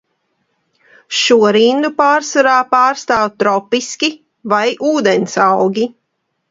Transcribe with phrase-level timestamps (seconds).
[1.17, 4.13] Šo rindu pārsvarā pārstāv tropiski
[4.57, 5.91] vai ūdensaugi.